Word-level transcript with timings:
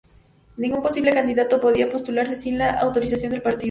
Ningún 0.57 0.81
posible 0.81 1.13
candidato 1.13 1.61
podía 1.61 1.87
postularse 1.87 2.35
sin 2.35 2.57
la 2.57 2.71
autorización 2.71 3.33
del 3.33 3.43
partido. 3.43 3.59